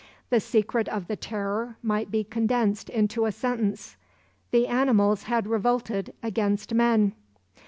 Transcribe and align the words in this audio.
"The 0.31 0.39
secret 0.39 0.89
of 0.89 1.05
the 1.07 1.15
Terror 1.15 1.77
might 1.83 2.09
be 2.09 2.23
condensed 2.23 2.89
into 2.89 3.27
a 3.27 3.31
sentence: 3.31 3.97
the 4.49 4.65
animals 4.65 5.25
had 5.29 5.45
revolted 5.45 6.11
against 6.23 6.73
men. 6.73 7.13